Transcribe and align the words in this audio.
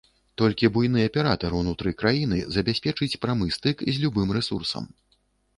Толькі 0.41 0.69
буйны 0.77 1.03
аператар 1.09 1.57
ўнутры 1.59 1.93
краіны 2.01 2.39
забяспечыць 2.55 3.19
прамы 3.27 3.53
стык 3.57 3.85
з 3.91 3.95
любым 4.07 4.37
рэсурсам. 4.39 4.91